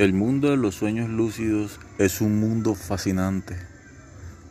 El 0.00 0.14
mundo 0.14 0.48
de 0.48 0.56
los 0.56 0.76
sueños 0.76 1.10
lúcidos 1.10 1.78
es 1.98 2.22
un 2.22 2.40
mundo 2.40 2.74
fascinante, 2.74 3.58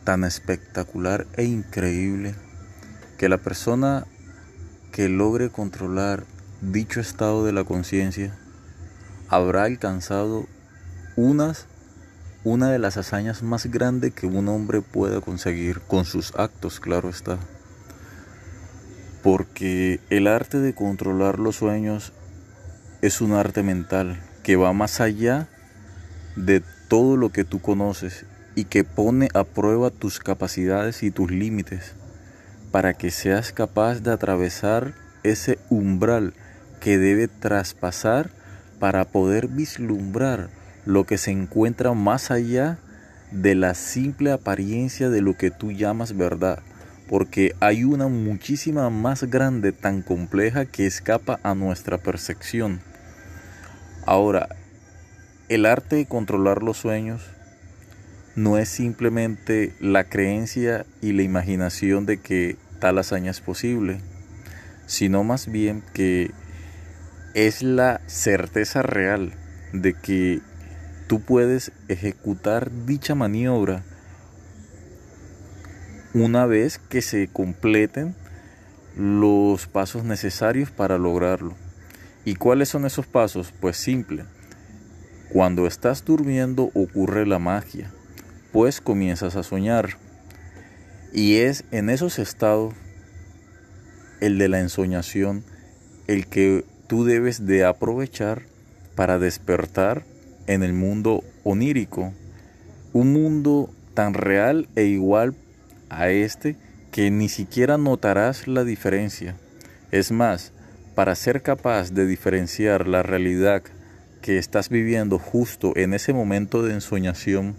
tan 0.04 0.22
espectacular 0.22 1.26
e 1.36 1.42
increíble 1.42 2.36
que 3.18 3.28
la 3.28 3.36
persona 3.36 4.06
que 4.92 5.08
logre 5.08 5.50
controlar 5.50 6.22
dicho 6.60 7.00
estado 7.00 7.44
de 7.44 7.52
la 7.52 7.64
conciencia 7.64 8.32
habrá 9.28 9.64
alcanzado 9.64 10.46
unas 11.16 11.66
una 12.44 12.70
de 12.70 12.78
las 12.78 12.96
hazañas 12.96 13.42
más 13.42 13.66
grandes 13.66 14.14
que 14.14 14.28
un 14.28 14.46
hombre 14.46 14.82
pueda 14.82 15.20
conseguir 15.20 15.80
con 15.80 16.04
sus 16.04 16.32
actos, 16.36 16.78
claro 16.78 17.08
está. 17.08 17.40
Porque 19.24 19.98
el 20.10 20.28
arte 20.28 20.58
de 20.58 20.76
controlar 20.76 21.40
los 21.40 21.56
sueños 21.56 22.12
es 23.02 23.20
un 23.20 23.32
arte 23.32 23.64
mental 23.64 24.29
que 24.50 24.56
va 24.56 24.72
más 24.72 25.00
allá 25.00 25.46
de 26.34 26.60
todo 26.88 27.16
lo 27.16 27.28
que 27.28 27.44
tú 27.44 27.60
conoces 27.60 28.26
y 28.56 28.64
que 28.64 28.82
pone 28.82 29.28
a 29.32 29.44
prueba 29.44 29.90
tus 29.90 30.18
capacidades 30.18 31.04
y 31.04 31.12
tus 31.12 31.30
límites 31.30 31.94
para 32.72 32.94
que 32.94 33.12
seas 33.12 33.52
capaz 33.52 34.00
de 34.00 34.10
atravesar 34.10 34.92
ese 35.22 35.60
umbral 35.68 36.34
que 36.80 36.98
debe 36.98 37.28
traspasar 37.28 38.30
para 38.80 39.04
poder 39.04 39.46
vislumbrar 39.46 40.50
lo 40.84 41.06
que 41.06 41.16
se 41.16 41.30
encuentra 41.30 41.92
más 41.92 42.32
allá 42.32 42.80
de 43.30 43.54
la 43.54 43.74
simple 43.74 44.32
apariencia 44.32 45.10
de 45.10 45.22
lo 45.22 45.36
que 45.36 45.52
tú 45.52 45.70
llamas 45.70 46.16
verdad, 46.16 46.58
porque 47.08 47.54
hay 47.60 47.84
una 47.84 48.08
muchísima 48.08 48.90
más 48.90 49.22
grande, 49.22 49.70
tan 49.70 50.02
compleja 50.02 50.66
que 50.66 50.86
escapa 50.86 51.38
a 51.44 51.54
nuestra 51.54 51.98
percepción. 51.98 52.89
Ahora, 54.10 54.48
el 55.48 55.66
arte 55.66 55.94
de 55.94 56.06
controlar 56.06 56.64
los 56.64 56.78
sueños 56.78 57.22
no 58.34 58.58
es 58.58 58.68
simplemente 58.68 59.72
la 59.78 60.02
creencia 60.02 60.84
y 61.00 61.12
la 61.12 61.22
imaginación 61.22 62.06
de 62.06 62.16
que 62.16 62.56
tal 62.80 62.98
hazaña 62.98 63.30
es 63.30 63.40
posible, 63.40 64.00
sino 64.86 65.22
más 65.22 65.46
bien 65.46 65.84
que 65.94 66.32
es 67.34 67.62
la 67.62 68.00
certeza 68.08 68.82
real 68.82 69.32
de 69.72 69.94
que 69.94 70.40
tú 71.06 71.20
puedes 71.20 71.70
ejecutar 71.86 72.72
dicha 72.86 73.14
maniobra 73.14 73.84
una 76.14 76.46
vez 76.46 76.78
que 76.78 77.00
se 77.00 77.28
completen 77.28 78.16
los 78.96 79.68
pasos 79.68 80.02
necesarios 80.02 80.72
para 80.72 80.98
lograrlo. 80.98 81.54
¿Y 82.24 82.34
cuáles 82.34 82.68
son 82.68 82.84
esos 82.84 83.06
pasos? 83.06 83.52
Pues 83.60 83.76
simple. 83.76 84.24
Cuando 85.32 85.66
estás 85.66 86.04
durmiendo 86.04 86.70
ocurre 86.74 87.26
la 87.26 87.38
magia, 87.38 87.90
pues 88.52 88.80
comienzas 88.80 89.36
a 89.36 89.42
soñar. 89.42 89.96
Y 91.12 91.36
es 91.36 91.64
en 91.70 91.88
esos 91.88 92.18
estados, 92.18 92.74
el 94.20 94.38
de 94.38 94.48
la 94.48 94.60
ensoñación, 94.60 95.44
el 96.08 96.26
que 96.26 96.64
tú 96.88 97.04
debes 97.04 97.46
de 97.46 97.64
aprovechar 97.64 98.42
para 98.96 99.18
despertar 99.18 100.04
en 100.46 100.62
el 100.62 100.72
mundo 100.72 101.24
onírico. 101.44 102.12
Un 102.92 103.12
mundo 103.12 103.70
tan 103.94 104.14
real 104.14 104.68
e 104.76 104.84
igual 104.84 105.34
a 105.88 106.10
este 106.10 106.56
que 106.90 107.10
ni 107.10 107.28
siquiera 107.28 107.78
notarás 107.78 108.46
la 108.48 108.64
diferencia. 108.64 109.36
Es 109.90 110.10
más, 110.10 110.52
para 110.94 111.14
ser 111.14 111.42
capaz 111.42 111.92
de 111.92 112.06
diferenciar 112.06 112.86
la 112.86 113.02
realidad 113.02 113.62
que 114.22 114.38
estás 114.38 114.68
viviendo 114.68 115.18
justo 115.18 115.72
en 115.76 115.94
ese 115.94 116.12
momento 116.12 116.62
de 116.62 116.74
ensoñación, 116.74 117.56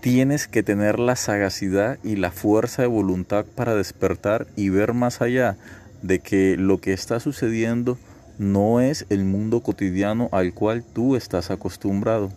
tienes 0.00 0.46
que 0.46 0.62
tener 0.62 0.98
la 0.98 1.16
sagacidad 1.16 1.98
y 2.02 2.16
la 2.16 2.30
fuerza 2.30 2.82
de 2.82 2.88
voluntad 2.88 3.44
para 3.44 3.74
despertar 3.74 4.46
y 4.56 4.68
ver 4.68 4.92
más 4.92 5.20
allá 5.20 5.56
de 6.02 6.20
que 6.20 6.56
lo 6.56 6.80
que 6.80 6.92
está 6.92 7.20
sucediendo 7.20 7.98
no 8.38 8.80
es 8.80 9.06
el 9.08 9.24
mundo 9.24 9.62
cotidiano 9.62 10.28
al 10.32 10.52
cual 10.52 10.84
tú 10.84 11.16
estás 11.16 11.50
acostumbrado, 11.50 12.30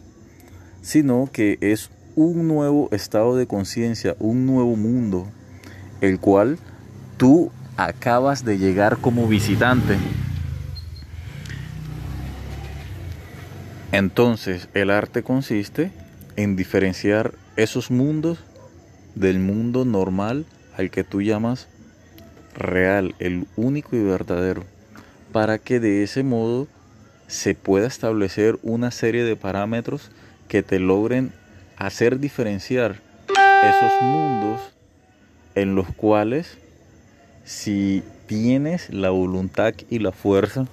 sino 0.81 1.29
que 1.31 1.57
es 1.61 1.89
un 2.15 2.47
nuevo 2.47 2.89
estado 2.91 3.35
de 3.35 3.47
conciencia, 3.47 4.15
un 4.19 4.45
nuevo 4.45 4.75
mundo, 4.75 5.27
el 6.01 6.19
cual 6.19 6.57
tú 7.17 7.51
acabas 7.85 8.43
de 8.43 8.57
llegar 8.57 8.97
como 8.97 9.27
visitante. 9.27 9.97
Entonces 13.91 14.67
el 14.73 14.89
arte 14.89 15.23
consiste 15.23 15.91
en 16.35 16.55
diferenciar 16.55 17.33
esos 17.55 17.89
mundos 17.89 18.39
del 19.15 19.39
mundo 19.39 19.85
normal 19.85 20.45
al 20.77 20.91
que 20.91 21.03
tú 21.03 21.21
llamas 21.21 21.67
real, 22.55 23.15
el 23.19 23.47
único 23.55 23.95
y 23.95 24.03
verdadero, 24.03 24.63
para 25.31 25.57
que 25.57 25.79
de 25.79 26.03
ese 26.03 26.23
modo 26.23 26.67
se 27.27 27.55
pueda 27.55 27.87
establecer 27.87 28.59
una 28.61 28.91
serie 28.91 29.23
de 29.23 29.35
parámetros 29.35 30.11
que 30.47 30.63
te 30.63 30.79
logren 30.79 31.31
hacer 31.77 32.19
diferenciar 32.19 32.99
esos 33.63 34.01
mundos 34.01 34.59
en 35.55 35.75
los 35.75 35.87
cuales 35.93 36.57
si 37.43 38.03
tienes 38.27 38.89
la 38.93 39.09
voluntad 39.09 39.73
y 39.89 39.99
la 39.99 40.11
fuerza 40.11 40.67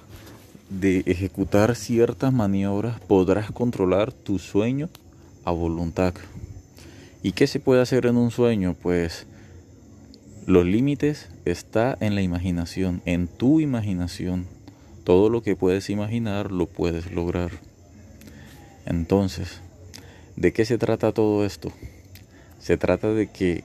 de 0.69 1.03
ejecutar 1.05 1.75
ciertas 1.75 2.33
maniobras, 2.33 2.99
podrás 2.99 3.51
controlar 3.51 4.11
tu 4.11 4.37
sueño 4.37 4.89
a 5.45 5.51
voluntad. 5.51 6.13
¿Y 7.23 7.31
qué 7.31 7.47
se 7.47 7.59
puede 7.59 7.81
hacer 7.81 8.05
en 8.05 8.17
un 8.17 8.31
sueño? 8.31 8.75
Pues 8.81 9.27
los 10.45 10.65
límites 10.65 11.29
está 11.45 11.97
en 11.99 12.15
la 12.15 12.21
imaginación, 12.21 13.01
en 13.05 13.27
tu 13.27 13.59
imaginación. 13.59 14.45
Todo 15.03 15.29
lo 15.29 15.41
que 15.41 15.55
puedes 15.55 15.89
imaginar 15.89 16.51
lo 16.51 16.67
puedes 16.67 17.11
lograr. 17.11 17.51
Entonces, 18.85 19.61
¿de 20.35 20.53
qué 20.53 20.63
se 20.65 20.77
trata 20.77 21.11
todo 21.11 21.45
esto? 21.45 21.71
Se 22.59 22.77
trata 22.77 23.13
de 23.13 23.27
que 23.27 23.63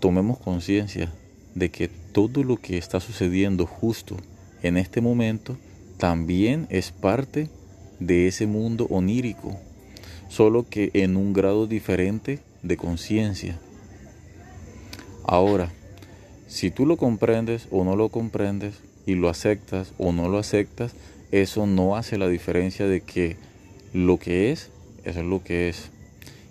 tomemos 0.00 0.38
conciencia 0.38 1.12
de 1.54 1.70
que 1.70 1.88
todo 1.88 2.44
lo 2.44 2.56
que 2.56 2.78
está 2.78 3.00
sucediendo 3.00 3.66
justo 3.66 4.16
en 4.62 4.76
este 4.76 5.00
momento 5.00 5.56
también 5.98 6.66
es 6.70 6.90
parte 6.90 7.48
de 8.00 8.26
ese 8.26 8.46
mundo 8.46 8.86
onírico, 8.90 9.56
solo 10.28 10.66
que 10.68 10.90
en 10.94 11.16
un 11.16 11.32
grado 11.32 11.66
diferente 11.66 12.40
de 12.62 12.76
conciencia. 12.76 13.58
Ahora, 15.24 15.70
si 16.48 16.70
tú 16.70 16.86
lo 16.86 16.96
comprendes 16.96 17.68
o 17.70 17.84
no 17.84 17.96
lo 17.96 18.08
comprendes 18.08 18.74
y 19.06 19.14
lo 19.14 19.28
aceptas 19.28 19.92
o 19.98 20.12
no 20.12 20.28
lo 20.28 20.38
aceptas, 20.38 20.94
eso 21.30 21.66
no 21.66 21.96
hace 21.96 22.18
la 22.18 22.28
diferencia 22.28 22.86
de 22.86 23.00
que 23.00 23.36
lo 23.92 24.18
que 24.18 24.52
es, 24.52 24.70
eso 25.04 25.20
es 25.20 25.26
lo 25.26 25.42
que 25.42 25.68
es. 25.68 25.90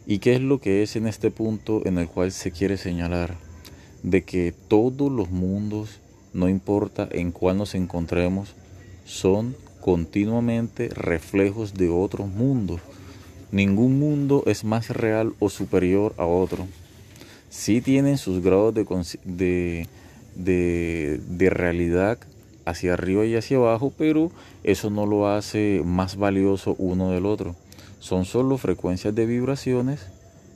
¿Y 0.07 0.19
qué 0.19 0.33
es 0.33 0.41
lo 0.41 0.59
que 0.59 0.81
es 0.81 0.95
en 0.95 1.07
este 1.07 1.29
punto 1.29 1.81
en 1.85 1.97
el 1.97 2.07
cual 2.07 2.31
se 2.31 2.51
quiere 2.51 2.77
señalar? 2.77 3.35
De 4.03 4.23
que 4.23 4.53
todos 4.67 5.11
los 5.11 5.29
mundos, 5.29 5.99
no 6.33 6.49
importa 6.49 7.07
en 7.11 7.31
cuál 7.31 7.57
nos 7.57 7.75
encontremos, 7.75 8.55
son 9.05 9.55
continuamente 9.79 10.89
reflejos 10.89 11.73
de 11.73 11.89
otros 11.89 12.27
mundos. 12.27 12.81
Ningún 13.51 13.99
mundo 13.99 14.43
es 14.45 14.63
más 14.63 14.89
real 14.89 15.33
o 15.39 15.49
superior 15.49 16.13
a 16.17 16.25
otro. 16.25 16.67
Sí 17.49 17.81
tienen 17.81 18.17
sus 18.17 18.41
grados 18.41 18.73
de, 18.73 19.87
de, 20.35 21.19
de 21.27 21.49
realidad 21.49 22.17
hacia 22.65 22.93
arriba 22.93 23.25
y 23.25 23.35
hacia 23.35 23.57
abajo, 23.57 23.91
pero 23.97 24.31
eso 24.63 24.89
no 24.89 25.05
lo 25.05 25.27
hace 25.27 25.81
más 25.83 26.15
valioso 26.15 26.75
uno 26.77 27.11
del 27.11 27.25
otro. 27.25 27.55
Son 27.99 28.25
solo 28.25 28.57
frecuencias 28.57 29.13
de 29.13 29.25
vibraciones 29.25 30.07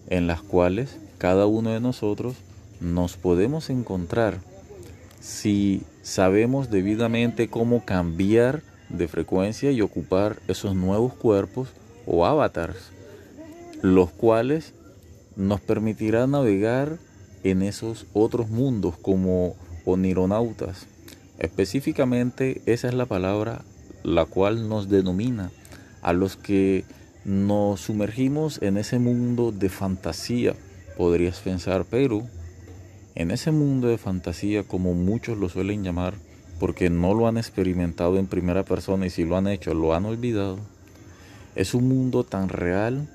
en 0.10 0.28
las 0.28 0.42
cuales 0.42 0.98
cada 1.18 1.48
uno 1.48 1.72
de 1.72 1.80
nosotros 1.80 2.36
nos 2.80 3.18
podemos 3.18 3.70
encontrar 3.70 4.40
si 5.20 5.84
sabemos 6.02 6.70
debidamente 6.70 7.50
cómo 7.50 7.84
cambiar 7.84 8.62
de 8.90 9.08
frecuencia 9.08 9.72
y 9.72 9.82
ocupar 9.82 10.38
esos 10.48 10.76
nuevos 10.76 11.14
cuerpos 11.14 11.70
o 12.06 12.26
avatars, 12.26 12.92
los 13.82 14.12
cuales 14.12 14.74
nos 15.36 15.62
permitirá 15.62 16.28
navegar 16.28 17.00
en 17.44 17.62
esos 17.62 18.06
otros 18.14 18.50
mundos 18.50 18.96
como 18.98 19.56
onironautas. 19.86 20.88
Específicamente 21.40 22.62
esa 22.66 22.88
es 22.88 22.94
la 22.94 23.06
palabra 23.06 23.64
la 24.04 24.26
cual 24.26 24.70
nos 24.70 24.88
denomina 24.90 25.52
a 26.02 26.14
los 26.14 26.36
que 26.36 26.86
nos 27.26 27.82
sumergimos 27.82 28.62
en 28.62 28.78
ese 28.78 29.00
mundo 29.00 29.52
de 29.52 29.70
fantasía, 29.70 30.56
podrías 30.96 31.40
pensar, 31.40 31.86
pero 31.90 32.22
en 33.16 33.32
ese 33.32 33.52
mundo 33.52 33.88
de 33.88 33.98
fantasía, 33.98 34.64
como 34.64 34.94
muchos 34.94 35.38
lo 35.38 35.48
suelen 35.48 35.84
llamar, 35.84 36.16
porque 36.60 36.90
no 36.90 37.14
lo 37.14 37.28
han 37.28 37.38
experimentado 37.38 38.18
en 38.18 38.28
primera 38.28 38.64
persona 38.64 39.06
y 39.06 39.10
si 39.10 39.24
lo 39.24 39.38
han 39.38 39.48
hecho 39.48 39.74
lo 39.74 39.94
han 39.94 40.06
olvidado, 40.06 40.60
Es 41.56 41.74
un 41.74 41.88
mundo 41.88 42.26
tan 42.26 42.50
real 42.50 43.08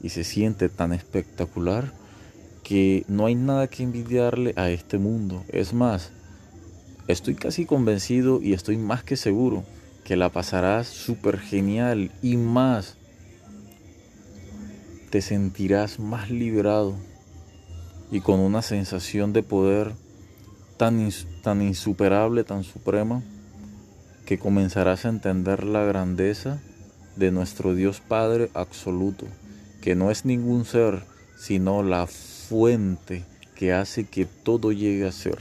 y 0.00 0.10
se 0.10 0.22
siente 0.22 0.68
tan 0.68 0.92
espectacular 0.92 1.92
que 2.62 3.04
no 3.08 3.26
hay 3.26 3.34
nada 3.34 3.66
que 3.66 3.82
envidiarle 3.82 4.52
a 4.54 4.70
este 4.70 4.98
mundo. 4.98 5.44
Es 5.48 5.74
más, 5.74 6.12
estoy 7.08 7.34
casi 7.34 7.66
convencido 7.66 8.40
y 8.40 8.52
estoy 8.52 8.76
más 8.76 9.02
que 9.02 9.16
seguro 9.16 9.64
que 10.04 10.14
la 10.14 10.28
pasarás 10.28 10.86
súper 10.86 11.40
genial 11.40 12.12
y 12.22 12.36
más 12.36 12.96
te 15.10 15.20
sentirás 15.20 15.98
más 15.98 16.30
liberado 16.30 16.94
y 18.10 18.20
con 18.20 18.40
una 18.40 18.62
sensación 18.62 19.32
de 19.32 19.42
poder 19.42 19.92
tan, 20.76 21.10
tan 21.42 21.62
insuperable, 21.62 22.44
tan 22.44 22.64
suprema, 22.64 23.22
que 24.24 24.38
comenzarás 24.38 25.04
a 25.04 25.08
entender 25.08 25.64
la 25.64 25.84
grandeza 25.84 26.58
de 27.16 27.30
nuestro 27.30 27.74
Dios 27.74 28.00
Padre 28.00 28.50
absoluto, 28.54 29.26
que 29.80 29.94
no 29.94 30.10
es 30.10 30.24
ningún 30.24 30.64
ser, 30.64 31.04
sino 31.38 31.82
la 31.82 32.06
fuente 32.06 33.24
que 33.54 33.72
hace 33.72 34.04
que 34.04 34.26
todo 34.26 34.72
llegue 34.72 35.06
a 35.06 35.12
ser. 35.12 35.38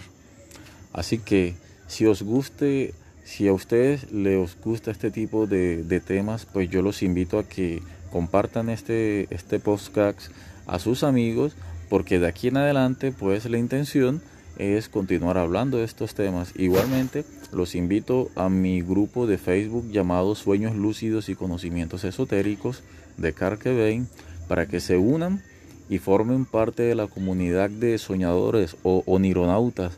Así 0.94 1.18
que 1.18 1.56
si 1.88 2.06
os 2.06 2.22
guste, 2.22 2.94
si 3.24 3.48
a 3.48 3.54
ustedes 3.54 4.12
les 4.12 4.58
gusta 4.62 4.92
este 4.92 5.12
tipo 5.12 5.48
de, 5.48 5.84
de 5.84 6.00
temas, 6.00 6.46
pues 6.46 6.70
yo 6.70 6.82
los 6.82 7.04
invito 7.04 7.40
a 7.40 7.44
que 7.44 7.82
compartan 8.12 8.70
este, 8.70 9.28
este 9.34 9.60
podcast 9.60 10.32
a 10.68 10.80
sus 10.80 11.04
amigos, 11.04 11.54
porque 11.96 12.20
de 12.20 12.28
aquí 12.28 12.50
en 12.50 12.58
adelante, 12.58 13.14
pues 13.14 13.50
la 13.50 13.58
intención 13.58 14.22
es 14.58 14.90
continuar 14.90 15.38
hablando 15.38 15.78
de 15.78 15.86
estos 15.86 16.14
temas. 16.14 16.52
Igualmente, 16.58 17.24
los 17.54 17.74
invito 17.74 18.30
a 18.36 18.50
mi 18.50 18.82
grupo 18.82 19.28
de 19.28 19.38
Facebook 19.38 19.90
llamado 19.90 20.36
Sueños 20.36 20.76
Lúcidos 20.76 21.30
y 21.30 21.36
Conocimientos 21.36 22.04
Esotéricos 22.04 22.84
de 23.16 23.32
Carquevein 23.32 24.10
para 24.50 24.66
que 24.66 24.82
se 24.82 24.98
unan 24.98 25.42
y 25.88 26.00
formen 26.00 26.44
parte 26.44 26.84
de 26.84 26.96
la 26.96 27.08
comunidad 27.08 27.70
de 27.70 27.98
soñadores 27.98 28.76
o 28.84 29.02
onironautas 29.06 29.98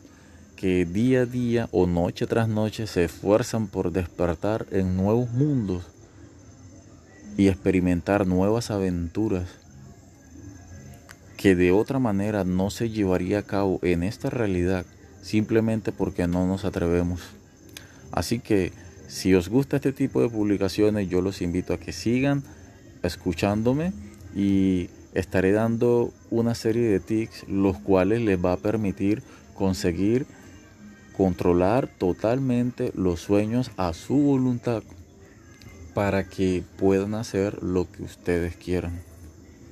que 0.54 0.84
día 0.84 1.22
a 1.22 1.26
día 1.26 1.68
o 1.72 1.88
noche 1.88 2.28
tras 2.28 2.48
noche 2.48 2.86
se 2.86 3.06
esfuerzan 3.06 3.66
por 3.66 3.90
despertar 3.90 4.66
en 4.70 4.96
nuevos 4.96 5.32
mundos 5.32 5.82
y 7.36 7.48
experimentar 7.48 8.24
nuevas 8.24 8.70
aventuras 8.70 9.67
que 11.38 11.54
de 11.54 11.70
otra 11.70 12.00
manera 12.00 12.44
no 12.44 12.68
se 12.68 12.90
llevaría 12.90 13.38
a 13.38 13.42
cabo 13.44 13.78
en 13.82 14.02
esta 14.02 14.28
realidad 14.28 14.84
simplemente 15.22 15.92
porque 15.92 16.26
no 16.26 16.46
nos 16.46 16.64
atrevemos. 16.64 17.20
Así 18.10 18.40
que 18.40 18.72
si 19.06 19.34
os 19.34 19.48
gusta 19.48 19.76
este 19.76 19.92
tipo 19.92 20.20
de 20.20 20.28
publicaciones 20.28 21.08
yo 21.08 21.22
los 21.22 21.40
invito 21.40 21.72
a 21.72 21.78
que 21.78 21.92
sigan 21.92 22.42
escuchándome 23.04 23.92
y 24.34 24.90
estaré 25.14 25.52
dando 25.52 26.12
una 26.30 26.56
serie 26.56 26.82
de 26.82 26.98
tics 26.98 27.48
los 27.48 27.78
cuales 27.78 28.20
les 28.20 28.44
va 28.44 28.54
a 28.54 28.56
permitir 28.56 29.22
conseguir 29.54 30.26
controlar 31.16 31.86
totalmente 31.86 32.92
los 32.96 33.20
sueños 33.20 33.70
a 33.76 33.92
su 33.92 34.16
voluntad 34.16 34.82
para 35.94 36.28
que 36.28 36.64
puedan 36.78 37.14
hacer 37.14 37.62
lo 37.62 37.90
que 37.90 38.02
ustedes 38.02 38.56
quieran. 38.56 39.02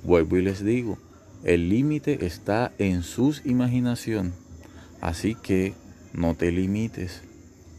Vuelvo 0.05 0.37
y 0.37 0.43
les 0.43 0.65
digo, 0.65 0.99
el 1.47 1.69
límite 1.69 2.27
está 2.27 2.73
en 2.79 3.05
sus 3.05 3.47
imaginación. 3.47 4.35
Así 5.01 5.37
que 5.37 5.75
no 6.13 6.35
te 6.35 6.51
limites. 6.51 7.23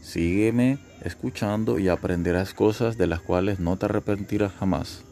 Sígueme 0.00 0.78
escuchando 1.02 1.78
y 1.78 1.88
aprenderás 1.88 2.54
cosas 2.54 2.96
de 2.96 3.06
las 3.06 3.20
cuales 3.20 3.60
no 3.60 3.76
te 3.76 3.84
arrepentirás 3.84 4.52
jamás. 4.52 5.04